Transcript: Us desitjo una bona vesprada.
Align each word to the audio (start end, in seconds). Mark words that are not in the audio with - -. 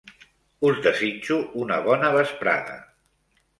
Us 0.69 0.79
desitjo 0.85 1.37
una 1.65 1.79
bona 1.91 2.11
vesprada. 2.19 2.81